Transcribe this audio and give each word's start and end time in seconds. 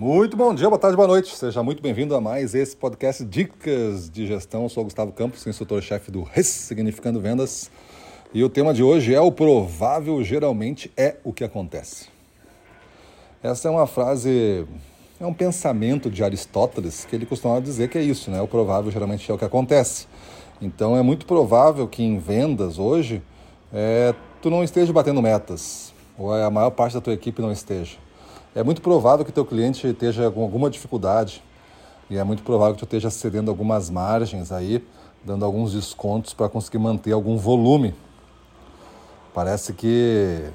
Muito 0.00 0.36
bom 0.36 0.54
dia, 0.54 0.68
boa 0.68 0.78
tarde, 0.78 0.94
boa 0.94 1.08
noite. 1.08 1.34
Seja 1.34 1.60
muito 1.60 1.82
bem-vindo 1.82 2.14
a 2.14 2.20
mais 2.20 2.54
esse 2.54 2.76
podcast 2.76 3.24
Dicas 3.24 4.08
de 4.08 4.28
Gestão. 4.28 4.62
Eu 4.62 4.68
sou 4.68 4.84
Gustavo 4.84 5.10
Campos, 5.10 5.44
instrutor-chefe 5.44 6.12
do 6.12 6.22
Ressignificando 6.22 7.20
Vendas. 7.20 7.68
E 8.32 8.44
o 8.44 8.48
tema 8.48 8.72
de 8.72 8.80
hoje 8.80 9.12
é 9.12 9.20
o 9.20 9.32
provável 9.32 10.22
geralmente 10.22 10.88
é 10.96 11.16
o 11.24 11.32
que 11.32 11.42
acontece. 11.42 12.06
Essa 13.42 13.66
é 13.66 13.70
uma 13.72 13.88
frase, 13.88 14.64
é 15.18 15.26
um 15.26 15.34
pensamento 15.34 16.08
de 16.08 16.22
Aristóteles 16.22 17.04
que 17.04 17.16
ele 17.16 17.26
costumava 17.26 17.60
dizer 17.60 17.88
que 17.88 17.98
é 17.98 18.02
isso, 18.02 18.30
né? 18.30 18.40
O 18.40 18.46
provável 18.46 18.92
geralmente 18.92 19.28
é 19.28 19.34
o 19.34 19.36
que 19.36 19.44
acontece. 19.44 20.06
Então 20.62 20.96
é 20.96 21.02
muito 21.02 21.26
provável 21.26 21.88
que 21.88 22.04
em 22.04 22.20
vendas 22.20 22.78
hoje 22.78 23.20
é, 23.72 24.14
tu 24.40 24.48
não 24.48 24.62
esteja 24.62 24.92
batendo 24.92 25.20
metas, 25.20 25.92
ou 26.16 26.32
a 26.32 26.48
maior 26.48 26.70
parte 26.70 26.94
da 26.94 27.00
tua 27.00 27.14
equipe 27.14 27.42
não 27.42 27.50
esteja 27.50 27.98
é 28.54 28.62
muito 28.62 28.80
provável 28.82 29.24
que 29.24 29.32
teu 29.32 29.44
cliente 29.44 29.86
esteja 29.86 30.30
com 30.30 30.42
alguma 30.42 30.70
dificuldade 30.70 31.42
e 32.10 32.16
é 32.16 32.24
muito 32.24 32.42
provável 32.42 32.74
que 32.74 32.80
tu 32.80 32.84
esteja 32.84 33.10
cedendo 33.10 33.50
algumas 33.50 33.90
margens 33.90 34.50
aí, 34.50 34.84
dando 35.22 35.44
alguns 35.44 35.72
descontos 35.72 36.32
para 36.32 36.48
conseguir 36.48 36.78
manter 36.78 37.12
algum 37.12 37.36
volume. 37.36 37.94
Parece 39.34 39.74
que 39.74 40.50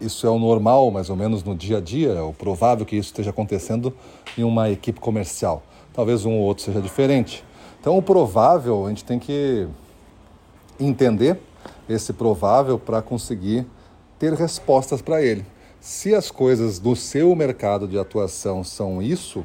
isso 0.00 0.26
é 0.26 0.30
o 0.30 0.38
normal, 0.38 0.90
mais 0.90 1.08
ou 1.10 1.16
menos 1.16 1.42
no 1.42 1.56
dia 1.56 1.78
a 1.78 1.80
dia, 1.80 2.10
é 2.10 2.22
o 2.22 2.32
provável 2.32 2.84
que 2.84 2.96
isso 2.96 3.08
esteja 3.08 3.30
acontecendo 3.30 3.92
em 4.36 4.44
uma 4.44 4.70
equipe 4.70 5.00
comercial. 5.00 5.62
Talvez 5.92 6.24
um 6.24 6.32
ou 6.32 6.42
outro 6.42 6.64
seja 6.64 6.80
diferente. 6.80 7.42
Então, 7.80 7.96
o 7.96 8.02
provável, 8.02 8.86
a 8.86 8.88
gente 8.90 9.04
tem 9.04 9.18
que 9.18 9.66
entender 10.78 11.40
esse 11.88 12.12
provável 12.12 12.78
para 12.78 13.00
conseguir 13.00 13.66
ter 14.18 14.34
respostas 14.34 15.00
para 15.00 15.22
ele. 15.22 15.44
Se 15.80 16.14
as 16.14 16.30
coisas 16.30 16.78
do 16.78 16.96
seu 16.96 17.34
mercado 17.36 17.86
de 17.86 17.98
atuação 17.98 18.64
são 18.64 19.00
isso, 19.00 19.44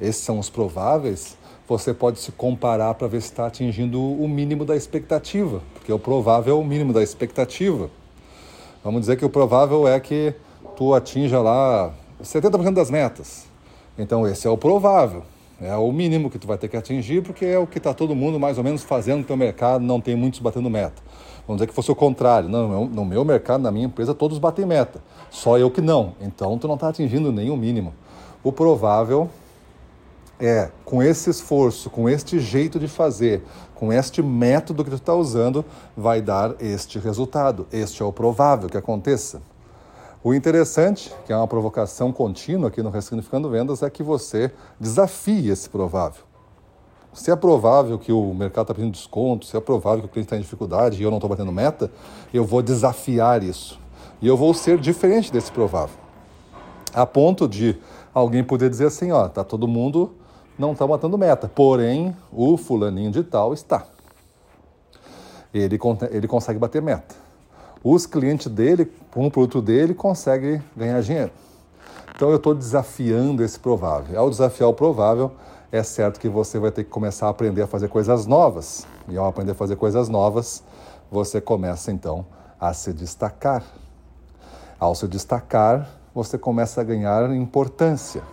esses 0.00 0.22
são 0.22 0.38
os 0.38 0.50
prováveis, 0.50 1.36
você 1.66 1.94
pode 1.94 2.18
se 2.18 2.30
comparar 2.30 2.94
para 2.94 3.08
ver 3.08 3.22
se 3.22 3.28
está 3.28 3.46
atingindo 3.46 4.00
o 4.00 4.28
mínimo 4.28 4.64
da 4.64 4.76
expectativa, 4.76 5.62
porque 5.74 5.92
o 5.92 5.98
provável 5.98 6.56
é 6.56 6.60
o 6.60 6.64
mínimo 6.64 6.92
da 6.92 7.02
expectativa. 7.02 7.90
Vamos 8.84 9.00
dizer 9.00 9.16
que 9.16 9.24
o 9.24 9.30
provável 9.30 9.88
é 9.88 9.98
que 9.98 10.34
tu 10.76 10.94
atinja 10.94 11.40
lá 11.40 11.92
70% 12.22 12.74
das 12.74 12.90
metas. 12.90 13.46
Então 13.98 14.28
esse 14.28 14.46
é 14.46 14.50
o 14.50 14.58
provável, 14.58 15.24
é 15.60 15.74
o 15.76 15.90
mínimo 15.90 16.30
que 16.30 16.38
tu 16.38 16.46
vai 16.46 16.58
ter 16.58 16.68
que 16.68 16.76
atingir, 16.76 17.22
porque 17.22 17.44
é 17.44 17.58
o 17.58 17.66
que 17.66 17.78
está 17.78 17.94
todo 17.94 18.14
mundo 18.14 18.38
mais 18.38 18.58
ou 18.58 18.64
menos 18.64 18.82
fazendo 18.82 19.18
no 19.18 19.24
teu 19.24 19.36
mercado, 19.36 19.82
não 19.82 20.00
tem 20.00 20.14
muitos 20.14 20.38
batendo 20.40 20.68
meta. 20.68 21.02
Vamos 21.46 21.60
dizer 21.60 21.68
que 21.68 21.74
fosse 21.74 21.90
o 21.90 21.94
contrário. 21.94 22.48
Não, 22.48 22.86
no 22.86 23.04
meu 23.04 23.24
mercado, 23.24 23.62
na 23.62 23.70
minha 23.70 23.86
empresa, 23.86 24.14
todos 24.14 24.38
batem 24.38 24.66
meta. 24.66 25.00
Só 25.30 25.58
eu 25.58 25.70
que 25.70 25.80
não. 25.80 26.14
Então, 26.20 26.58
tu 26.58 26.66
não 26.66 26.74
está 26.74 26.88
atingindo 26.88 27.30
o 27.30 27.56
mínimo. 27.56 27.94
O 28.42 28.52
provável 28.52 29.30
é, 30.40 30.70
com 30.84 31.02
esse 31.02 31.30
esforço, 31.30 31.88
com 31.88 32.08
este 32.08 32.38
jeito 32.38 32.78
de 32.78 32.88
fazer, 32.88 33.42
com 33.74 33.92
este 33.92 34.22
método 34.22 34.84
que 34.84 34.90
tu 34.90 34.96
está 34.96 35.14
usando, 35.14 35.64
vai 35.96 36.20
dar 36.20 36.54
este 36.60 36.98
resultado. 36.98 37.66
Este 37.72 38.02
é 38.02 38.04
o 38.04 38.12
provável 38.12 38.68
que 38.68 38.76
aconteça. 38.76 39.40
O 40.26 40.34
interessante, 40.34 41.14
que 41.24 41.32
é 41.32 41.36
uma 41.36 41.46
provocação 41.46 42.10
contínua 42.10 42.66
aqui 42.66 42.82
no 42.82 42.90
Ressignificando 42.90 43.48
Vendas, 43.48 43.80
é 43.80 43.88
que 43.88 44.02
você 44.02 44.50
desafie 44.80 45.50
esse 45.50 45.70
provável. 45.70 46.24
Se 47.12 47.30
é 47.30 47.36
provável 47.36 47.96
que 47.96 48.10
o 48.10 48.34
mercado 48.34 48.64
está 48.64 48.74
pedindo 48.74 48.90
desconto, 48.90 49.46
se 49.46 49.56
é 49.56 49.60
provável 49.60 50.00
que 50.00 50.06
o 50.06 50.08
cliente 50.08 50.26
está 50.26 50.36
em 50.36 50.40
dificuldade 50.40 51.00
e 51.00 51.04
eu 51.04 51.10
não 51.10 51.18
estou 51.18 51.30
batendo 51.30 51.52
meta, 51.52 51.92
eu 52.34 52.44
vou 52.44 52.60
desafiar 52.60 53.44
isso. 53.44 53.78
E 54.20 54.26
eu 54.26 54.36
vou 54.36 54.52
ser 54.52 54.78
diferente 54.78 55.32
desse 55.32 55.52
provável. 55.52 55.96
A 56.92 57.06
ponto 57.06 57.46
de 57.46 57.80
alguém 58.12 58.42
poder 58.42 58.68
dizer 58.68 58.86
assim, 58.86 59.12
ó, 59.12 59.28
tá 59.28 59.44
todo 59.44 59.68
mundo 59.68 60.12
não 60.58 60.72
está 60.72 60.84
batendo 60.84 61.16
meta, 61.16 61.46
porém 61.46 62.16
o 62.32 62.56
fulaninho 62.56 63.12
de 63.12 63.22
tal 63.22 63.54
está. 63.54 63.86
Ele, 65.54 65.78
ele 66.10 66.26
consegue 66.26 66.58
bater 66.58 66.82
meta. 66.82 67.25
Os 67.88 68.04
clientes 68.04 68.48
dele, 68.48 68.92
com 69.12 69.28
o 69.28 69.30
produto 69.30 69.62
dele, 69.62 69.94
conseguem 69.94 70.60
ganhar 70.76 71.00
dinheiro. 71.02 71.30
Então 72.12 72.30
eu 72.30 72.36
estou 72.36 72.52
desafiando 72.52 73.44
esse 73.44 73.60
provável. 73.60 74.18
Ao 74.18 74.28
desafiar 74.28 74.68
o 74.68 74.74
provável, 74.74 75.30
é 75.70 75.80
certo 75.84 76.18
que 76.18 76.28
você 76.28 76.58
vai 76.58 76.72
ter 76.72 76.82
que 76.82 76.90
começar 76.90 77.28
a 77.28 77.30
aprender 77.30 77.62
a 77.62 77.66
fazer 77.68 77.86
coisas 77.86 78.26
novas. 78.26 78.84
E 79.08 79.16
ao 79.16 79.28
aprender 79.28 79.52
a 79.52 79.54
fazer 79.54 79.76
coisas 79.76 80.08
novas, 80.08 80.64
você 81.08 81.40
começa 81.40 81.92
então 81.92 82.26
a 82.58 82.74
se 82.74 82.92
destacar. 82.92 83.62
Ao 84.80 84.92
se 84.92 85.06
destacar, 85.06 85.88
você 86.12 86.36
começa 86.36 86.80
a 86.80 86.84
ganhar 86.84 87.30
importância, 87.36 88.24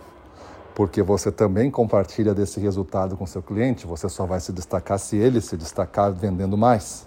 porque 0.74 1.00
você 1.00 1.30
também 1.30 1.70
compartilha 1.70 2.34
desse 2.34 2.58
resultado 2.58 3.16
com 3.16 3.24
seu 3.24 3.40
cliente. 3.40 3.86
Você 3.86 4.08
só 4.08 4.26
vai 4.26 4.40
se 4.40 4.52
destacar 4.52 4.98
se 4.98 5.16
ele 5.16 5.40
se 5.40 5.56
destacar 5.56 6.12
vendendo 6.12 6.58
mais. 6.58 7.06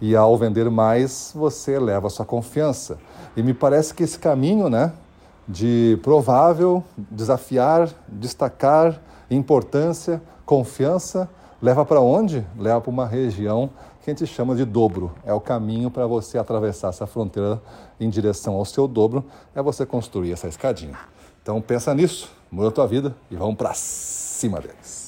E 0.00 0.14
ao 0.14 0.36
vender 0.36 0.70
mais, 0.70 1.32
você 1.34 1.72
eleva 1.72 2.08
a 2.08 2.10
sua 2.10 2.26
confiança. 2.26 2.98
E 3.36 3.42
me 3.42 3.54
parece 3.54 3.94
que 3.94 4.02
esse 4.02 4.18
caminho, 4.18 4.68
né, 4.68 4.92
de 5.48 5.98
provável, 6.02 6.82
desafiar, 6.96 7.88
destacar, 8.08 9.00
importância, 9.30 10.20
confiança, 10.44 11.28
leva 11.62 11.84
para 11.84 12.00
onde? 12.00 12.46
Leva 12.58 12.80
para 12.80 12.90
uma 12.90 13.06
região 13.06 13.70
que 14.02 14.10
a 14.10 14.14
gente 14.14 14.26
chama 14.26 14.54
de 14.54 14.64
dobro. 14.64 15.12
É 15.24 15.32
o 15.32 15.40
caminho 15.40 15.90
para 15.90 16.06
você 16.06 16.38
atravessar 16.38 16.88
essa 16.88 17.06
fronteira 17.06 17.60
em 17.98 18.08
direção 18.08 18.54
ao 18.54 18.64
seu 18.64 18.86
dobro, 18.86 19.24
é 19.54 19.62
você 19.62 19.84
construir 19.84 20.32
essa 20.32 20.46
escadinha. 20.46 20.96
Então 21.42 21.60
pensa 21.60 21.94
nisso, 21.94 22.30
muda 22.50 22.68
a 22.68 22.72
tua 22.72 22.86
vida 22.86 23.14
e 23.30 23.36
vamos 23.36 23.56
para 23.56 23.72
cima 23.74 24.60
deles. 24.60 25.05